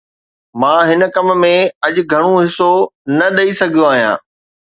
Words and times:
مان 0.59 0.79
هن 0.89 1.01
ڪم 1.15 1.27
۾ 1.43 1.51
اڄ 1.85 1.95
گهڻو 2.11 2.31
حصو 2.43 2.71
نه 3.17 3.27
ڏئي 3.35 3.51
سگهيو 3.59 3.87
آهيان 3.91 4.17